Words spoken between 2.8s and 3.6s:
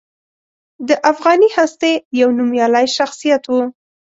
شخصیت و.